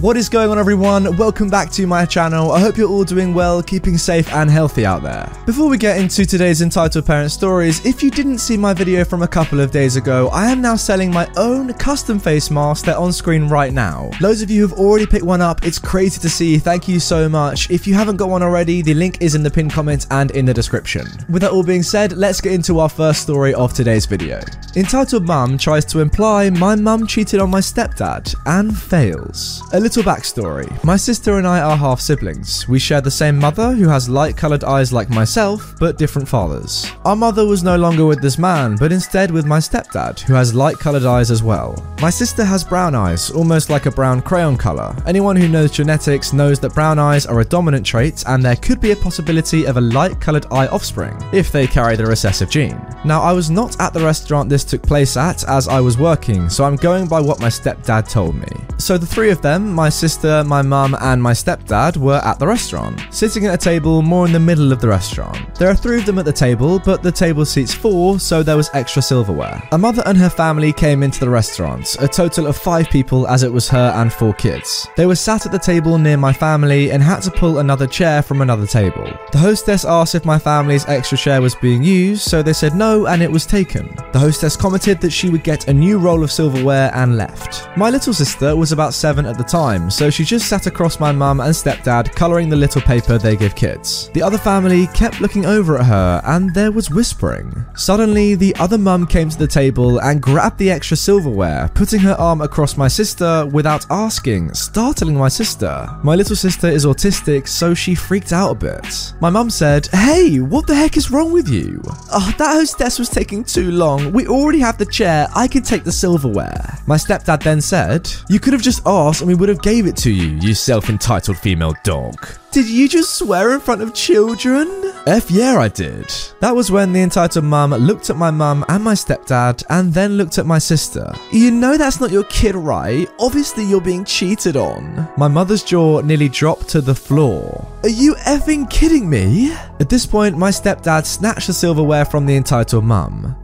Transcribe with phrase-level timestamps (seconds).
[0.00, 1.14] What is going on, everyone?
[1.18, 2.52] Welcome back to my channel.
[2.52, 5.30] I hope you're all doing well, keeping safe and healthy out there.
[5.44, 9.22] Before we get into today's entitled parent stories, if you didn't see my video from
[9.22, 12.96] a couple of days ago, I am now selling my own custom face mask They're
[12.96, 14.10] on screen right now.
[14.22, 15.66] Loads of you have already picked one up.
[15.66, 16.56] It's crazy to see.
[16.56, 17.70] Thank you so much.
[17.70, 20.46] If you haven't got one already, the link is in the pinned comment and in
[20.46, 21.08] the description.
[21.28, 24.40] With that all being said, let's get into our first story of today's video.
[24.76, 29.60] Entitled Mum tries to imply my mum cheated on my stepdad and fails.
[29.74, 30.84] A little backstory.
[30.84, 32.68] My sister and I are half siblings.
[32.68, 36.86] We share the same mother who has light coloured eyes like myself, but different fathers.
[37.04, 40.54] Our mother was no longer with this man, but instead with my stepdad, who has
[40.54, 41.74] light coloured eyes as well.
[42.00, 44.94] My sister has brown eyes, almost like a brown crayon colour.
[45.08, 48.80] Anyone who knows genetics knows that brown eyes are a dominant trait, and there could
[48.80, 52.80] be a possibility of a light coloured eye offspring if they carry the recessive gene.
[53.04, 56.48] Now, I was not at the restaurant this took place at as I was working,
[56.48, 58.46] so I'm going by what my stepdad told me.
[58.78, 62.46] So the three of them, my sister, my mum, and my stepdad, were at the
[62.46, 65.54] restaurant, sitting at a table more in the middle of the restaurant.
[65.54, 68.58] There are three of them at the table, but the table seats four, so there
[68.58, 69.66] was extra silverware.
[69.72, 73.42] A mother and her family came into the restaurant, a total of five people as
[73.42, 74.86] it was her and four kids.
[74.98, 78.20] They were sat at the table near my family and had to pull another chair
[78.20, 79.10] from another table.
[79.32, 83.06] The hostess asked if my family's extra chair was being used, so they said no
[83.06, 83.88] and it was taken.
[84.12, 87.66] The hostess commented that she would get a new roll of silverware and left.
[87.78, 91.12] My little sister was about seven at the time, so she just sat across my
[91.12, 94.10] mum and stepdad, colouring the little paper they give kids.
[94.14, 97.64] The other family kept looking over at her, and there was whispering.
[97.74, 102.14] Suddenly, the other mum came to the table and grabbed the extra silverware, putting her
[102.14, 105.88] arm across my sister without asking, startling my sister.
[106.02, 109.14] My little sister is autistic, so she freaked out a bit.
[109.20, 111.80] My mum said, Hey, what the heck is wrong with you?
[112.12, 114.12] Oh, that hostess was taking too long.
[114.12, 115.28] We already have the chair.
[115.34, 116.78] I can take the silverware.
[116.86, 119.96] My stepdad then said, You could have just asked and we would have gave it
[119.98, 122.26] to you, you self-entitled female dog.
[122.50, 124.68] Did you just swear in front of children?
[125.06, 126.12] F yeah, I did.
[126.40, 130.16] That was when the entitled mum looked at my mum and my stepdad and then
[130.16, 131.12] looked at my sister.
[131.30, 133.08] You know that's not your kid, right?
[133.20, 135.08] Obviously, you're being cheated on.
[135.16, 137.66] My mother's jaw nearly dropped to the floor.
[137.84, 139.52] Are you effing kidding me?
[139.78, 143.36] At this point, my stepdad snatched the silverware from the entitled mum.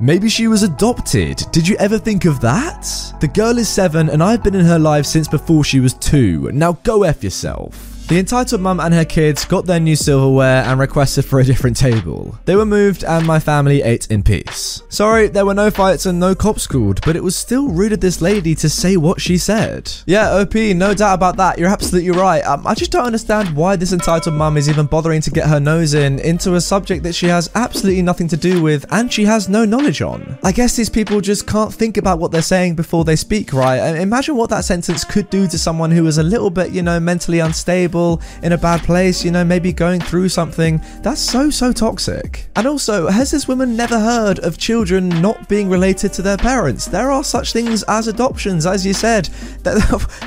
[0.00, 1.42] Maybe she was adopted.
[1.52, 2.86] Did you ever think of that?
[3.20, 6.50] The girl is seven and I've been in her life since before she was two.
[6.52, 7.89] Now go F yourself.
[8.10, 11.76] The entitled mum and her kids got their new silverware and requested for a different
[11.76, 12.36] table.
[12.44, 14.82] They were moved and my family ate in peace.
[14.88, 18.00] Sorry, there were no fights and no cops called, but it was still rude of
[18.00, 19.92] this lady to say what she said.
[20.06, 21.56] Yeah, OP, no doubt about that.
[21.56, 22.40] You're absolutely right.
[22.40, 25.60] Um, I just don't understand why this entitled mum is even bothering to get her
[25.60, 29.24] nose in into a subject that she has absolutely nothing to do with and she
[29.26, 30.36] has no knowledge on.
[30.42, 33.78] I guess these people just can't think about what they're saying before they speak, right?
[34.00, 36.98] Imagine what that sentence could do to someone who is a little bit, you know,
[36.98, 37.99] mentally unstable
[38.42, 40.80] in a bad place, you know, maybe going through something.
[41.02, 42.48] That's so, so toxic.
[42.56, 46.86] And also, has this woman never heard of children not being related to their parents?
[46.86, 49.28] There are such things as adoptions, as you said.
[49.60, 49.76] That,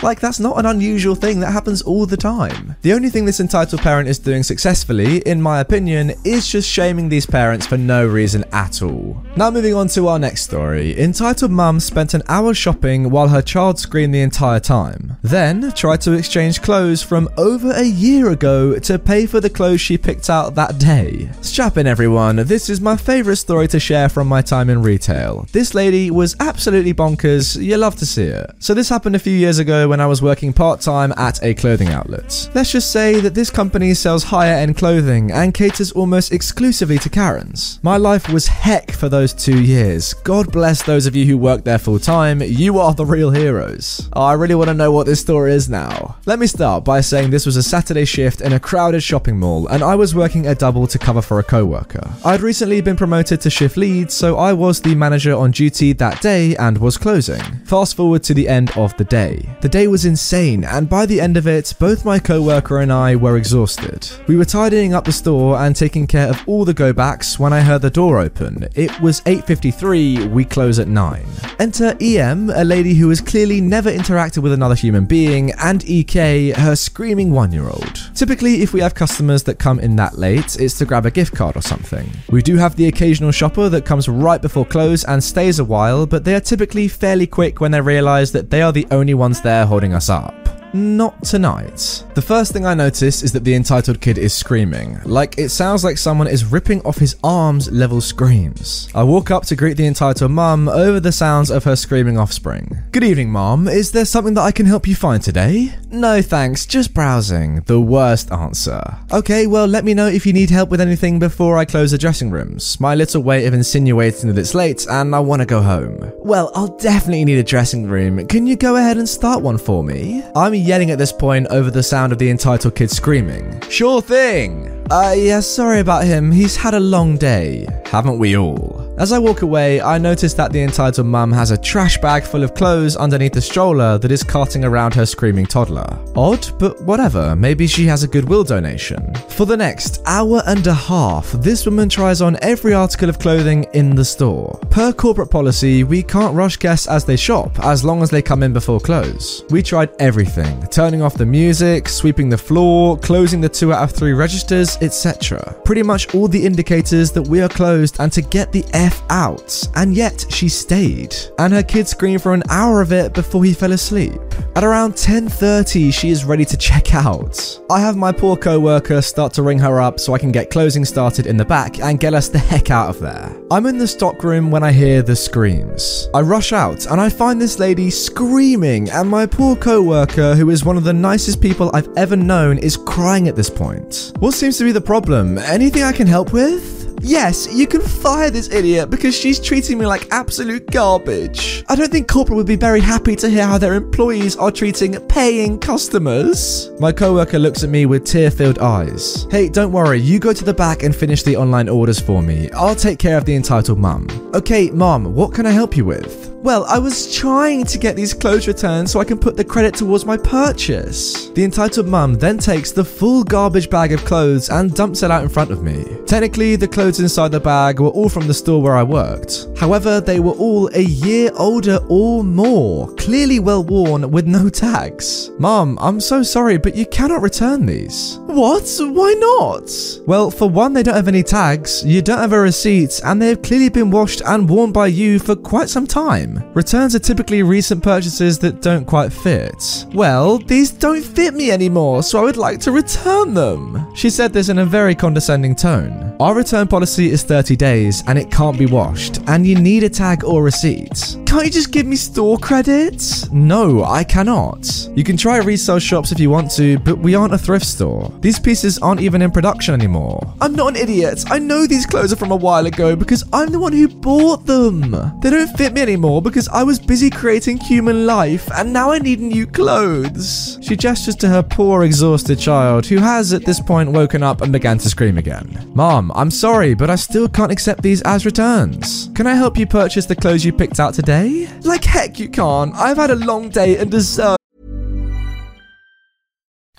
[0.03, 2.75] like, that's not an unusual thing, that happens all the time.
[2.83, 7.09] The only thing this entitled parent is doing successfully, in my opinion, is just shaming
[7.09, 9.24] these parents for no reason at all.
[9.36, 11.00] Now, moving on to our next story.
[11.00, 16.01] Entitled mum spent an hour shopping while her child screamed the entire time, then tried
[16.01, 20.30] to exchange clothes from over a year ago to pay for the clothes she picked
[20.30, 21.30] out that day.
[21.42, 22.36] Strap in, everyone.
[22.36, 25.48] This is my favourite story to share from my time in retail.
[25.51, 27.62] This lady was absolutely bonkers.
[27.62, 28.51] You love to see it.
[28.60, 31.54] So, this happened a few years ago when I was working part time at a
[31.54, 32.50] clothing outlet.
[32.54, 37.10] Let's just say that this company sells higher end clothing and caters almost exclusively to
[37.10, 37.80] Karens.
[37.83, 40.13] My life was heck for those two years.
[40.13, 42.42] God bless those of you who work there full time.
[42.42, 44.10] You are the real heroes.
[44.13, 46.18] Oh, I really want to know what this story is now.
[46.25, 49.38] Let me start by saying this this was a Saturday shift in a crowded shopping
[49.38, 52.10] mall, and I was working a double to cover for a coworker.
[52.24, 56.22] I'd recently been promoted to shift lead, so I was the manager on duty that
[56.22, 57.42] day and was closing.
[57.66, 59.50] Fast forward to the end of the day.
[59.60, 63.18] The day was insane, and by the end of it, both my coworker and I
[63.18, 64.10] were exhausted.
[64.25, 67.51] We were tidying up the store and taking care of all the go backs when
[67.51, 68.69] I heard the door open.
[68.74, 70.28] It was 8:53.
[70.28, 71.25] We close at 9.
[71.60, 76.51] Enter EM, a lady who has clearly never interacted with another human being, and EK,
[76.51, 78.15] her screaming 1-year-old.
[78.15, 81.35] Typically, if we have customers that come in that late, it's to grab a gift
[81.35, 82.09] card or something.
[82.30, 86.06] We do have the occasional shopper that comes right before close and stays a while,
[86.06, 89.41] but they are typically fairly quick when they realize that they are the only ones
[89.41, 90.33] there holding us up.
[90.75, 92.03] Not tonight.
[92.15, 95.00] The first thing I notice is that the entitled kid is screaming.
[95.06, 98.89] Like, it sounds like someone is ripping off his arms level screams.
[98.95, 102.75] I walk up to greet the entitled mum over the sounds of her screaming offspring.
[102.91, 103.68] Good evening, mom.
[103.68, 105.75] Is there something that I can help you find today?
[105.94, 107.62] No thanks, just browsing.
[107.68, 108.81] The worst answer.
[109.12, 112.00] Okay, well, let me know if you need help with anything before I close the
[112.00, 112.80] dressing rooms.
[112.80, 116.12] My little way of insinuating that it's late and I want to go home.
[116.18, 118.25] Well, I'll definitely need a dressing room.
[118.25, 120.24] Can you go ahead and start one for me?
[120.36, 123.62] I'm yelling at this point over the sound of the entitled kid screaming.
[123.69, 124.84] Sure thing!
[124.89, 126.31] Uh, yeah, sorry about him.
[126.31, 127.68] He's had a long day.
[127.86, 128.82] Haven't we all?
[129.00, 132.44] As I walk away, I notice that the entitled mum has a trash bag full
[132.44, 135.98] of clothes underneath the stroller that is carting around her screaming toddler.
[136.16, 139.16] Odd, but whatever, maybe she has a goodwill donation.
[139.30, 143.66] For the next hour and a half, this woman tries on every article of clothing
[143.74, 144.60] in the store.
[144.69, 148.44] Per corporate policy, we can't rush guests as they shop, as long as they come
[148.44, 149.44] in before close.
[149.50, 153.92] We tried everything turning off the music, sweeping the floor, closing the two out of
[153.92, 155.56] three registers, etc.
[155.66, 159.65] Pretty much all the indicators that we are closed and to get the F out.
[159.75, 161.15] And yet she stayed.
[161.39, 164.19] And her kid screamed for an hour of it before he fell asleep.
[164.56, 167.59] At around 10:30, she is ready to check out.
[167.71, 170.85] I have my poor co-worker start to ring her up so I can get closing
[170.85, 173.33] started in the back and get us the heck out of there.
[173.50, 176.09] I'm in the stock room when I hear the screams.
[176.13, 180.65] I rush out and I find this lady screaming and my poor co-worker who is
[180.65, 184.12] one of the nicest people I've ever known is crying at this point.
[184.19, 185.38] What seems to be the problem?
[185.38, 186.82] Anything I can help with?
[187.03, 191.65] Yes, you can fire this idiot because she's treating me like absolute garbage.
[191.67, 194.94] I don't think corporate would be very happy to hear how their employees are treating
[195.07, 196.71] paying customers.
[196.79, 199.27] My coworker looks at me with tear-filled eyes.
[199.29, 202.50] Hey, don't worry, you go to the back and finish the online orders for me.
[202.51, 204.07] I'll take care of the entitled mum.
[204.33, 206.32] Okay, mom, what can I help you with?
[206.44, 209.75] Well, I was trying to get these clothes returned so I can put the credit
[209.75, 211.30] towards my purchase.
[211.30, 215.24] The entitled mum then takes the full garbage bag of clothes and dumps it out
[215.24, 215.86] in front of me.
[216.06, 219.48] Technically, the clothes inside the bag were all from the store where I worked.
[219.57, 225.31] However, they were all a year older or more, clearly well worn with no tags.
[225.39, 228.19] Mom, I'm so sorry, but you cannot return these.
[228.33, 228.68] What?
[228.80, 229.69] Why not?
[230.07, 233.27] Well, for one, they don't have any tags, you don't have a receipt, and they
[233.27, 236.44] have clearly been washed and worn by you for quite some time.
[236.56, 239.85] Returns are typically recent purchases that don't quite fit.
[239.94, 243.94] Well, these don't fit me anymore, so I would like to return them.
[243.94, 246.15] She said this in a very condescending tone.
[246.19, 249.89] Our return policy is 30 days and it can't be washed, and you need a
[249.89, 251.18] tag or receipt.
[251.27, 253.31] Can't you just give me store credits?
[253.31, 254.89] No, I cannot.
[254.95, 258.12] You can try resale shops if you want to, but we aren't a thrift store.
[258.24, 260.34] These pieces aren't even in production anymore.
[260.40, 261.25] I'm not an idiot.
[261.30, 264.46] I know these clothes are from a while ago because I'm the one who bought
[264.46, 264.92] them.
[265.20, 269.00] They don't fit me anymore because I was busy creating human life and now I
[269.00, 270.58] need new clothes.
[270.62, 274.53] She gestures to her poor, exhausted child who has at this point woken up and
[274.53, 275.70] began to scream again.
[275.75, 279.10] Mom, I'm sorry, but I still can't accept these as returns.
[279.15, 281.50] Can I help you purchase the clothes you picked out today?
[281.63, 282.74] Like heck you can't.
[282.75, 284.38] I've had a long day and deserve.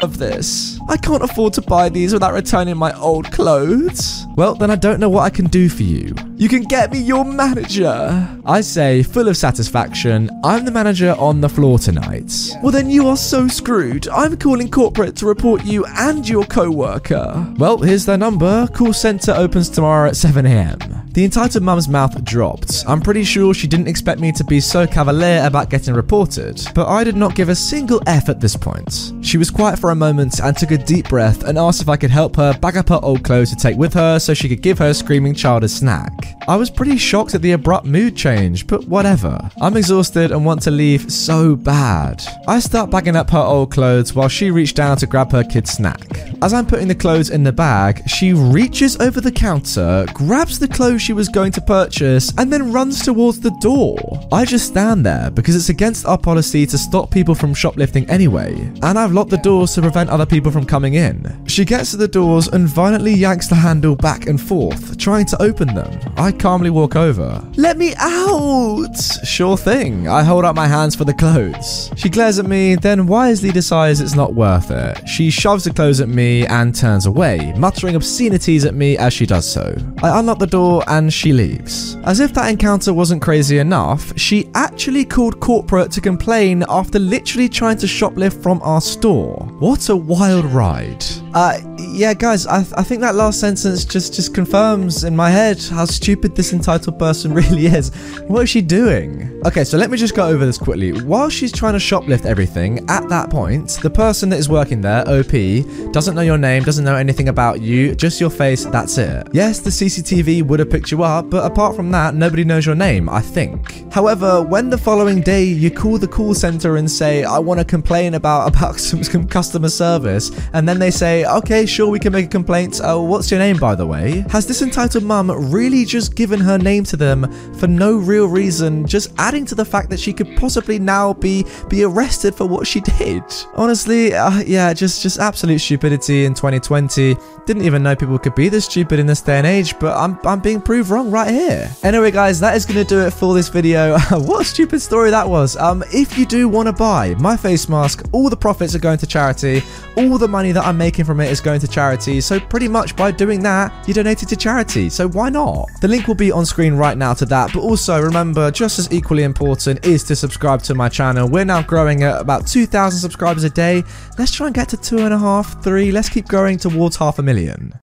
[0.00, 0.78] Of this.
[0.88, 4.26] I can't afford to buy these without returning my old clothes.
[4.36, 6.14] Well, then I don't know what I can do for you.
[6.36, 8.28] You can get me your manager.
[8.46, 12.32] I say, full of satisfaction, I'm the manager on the floor tonight.
[12.62, 14.06] Well, then you are so screwed.
[14.10, 17.52] I'm calling corporate to report you and your co worker.
[17.58, 18.68] Well, here's their number.
[18.68, 21.07] Call center opens tomorrow at 7 a.m.
[21.18, 22.84] The entitled mum's mouth dropped.
[22.86, 26.86] I'm pretty sure she didn't expect me to be so cavalier about getting reported, but
[26.86, 29.12] I did not give a single F at this point.
[29.20, 31.96] She was quiet for a moment and took a deep breath and asked if I
[31.96, 34.62] could help her bag up her old clothes to take with her so she could
[34.62, 36.36] give her screaming child a snack.
[36.46, 39.40] I was pretty shocked at the abrupt mood change, but whatever.
[39.60, 42.24] I'm exhausted and want to leave so bad.
[42.46, 45.72] I start bagging up her old clothes while she reached down to grab her kid's
[45.72, 46.00] snack.
[46.42, 50.68] As I'm putting the clothes in the bag, she reaches over the counter, grabs the
[50.68, 53.96] clothes she was going to purchase, and then runs towards the door.
[54.30, 58.52] I just stand there because it's against our policy to stop people from shoplifting anyway,
[58.82, 61.46] and I've locked the doors to prevent other people from coming in.
[61.46, 65.42] She gets to the doors and violently yanks the handle back and forth, trying to
[65.42, 65.98] open them.
[66.18, 67.40] I calmly walk over.
[67.56, 68.96] Let me out!
[69.24, 70.08] Sure thing.
[70.08, 71.92] I hold up my hands for the clothes.
[71.94, 75.08] She glares at me, then wisely decides it's not worth it.
[75.08, 79.26] She shoves the clothes at me and turns away, muttering obscenities at me as she
[79.26, 79.76] does so.
[80.02, 81.96] I unlock the door and she leaves.
[82.02, 87.48] As if that encounter wasn't crazy enough, she actually called corporate to complain after literally
[87.48, 89.36] trying to shoplift from our store.
[89.60, 91.04] What a wild ride.
[91.32, 95.30] Uh, yeah, guys, I, th- I think that last sentence just just confirms in my
[95.30, 97.94] head how stupid this entitled person really is.
[98.26, 99.42] What is she doing?
[99.46, 100.92] Okay, so let me just go over this quickly.
[101.02, 105.02] While she's trying to shoplift everything, at that point, the person that is working there,
[105.08, 109.28] OP, doesn't know your name, doesn't know anything about you, just your face, that's it.
[109.32, 112.74] Yes, the CCTV would have picked you up, but apart from that, nobody knows your
[112.74, 113.92] name, I think.
[113.92, 117.64] However, when the following day you call the call center and say, I want to
[117.64, 122.12] complain about, about some, some customer service, and then they say, okay, sure, we can
[122.12, 122.80] make a complaint.
[122.80, 124.24] Uh, what's your name, by the way?
[124.30, 128.86] Has this entitled mum really just given her name to them for no real reason,
[128.86, 132.66] just adding to the fact that she could possibly now be be arrested for what
[132.66, 133.22] she did?
[133.54, 137.16] Honestly, uh, yeah, just just absolute stupidity in 2020.
[137.46, 140.18] Didn't even know people could be this stupid in this day and age, but I'm
[140.24, 141.70] I'm being proved wrong right here.
[141.82, 143.98] Anyway, guys, that is gonna do it for this video.
[144.10, 145.56] what a stupid story that was.
[145.56, 148.98] Um, if you do want to buy my face mask, all the profits are going
[148.98, 149.62] to charity.
[149.96, 152.20] All the money that I'm making from it is going to charity.
[152.20, 154.88] So pretty much by doing that, you donated to charity.
[154.88, 155.68] So why not?
[155.80, 157.50] The link will be on screen right now to that.
[157.52, 161.28] But also remember, just as equally important is to subscribe to my channel.
[161.28, 163.82] We're now growing at about 2,000 subscribers a day.
[164.18, 165.90] Let's try and get to two and a half, three.
[165.90, 167.80] Let's keep growing towards half a million.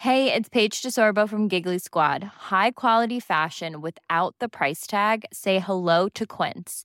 [0.00, 2.22] Hey, it's Paige DeSorbo from Giggly Squad.
[2.22, 5.24] High quality fashion without the price tag.
[5.32, 6.84] Say hello to Quince.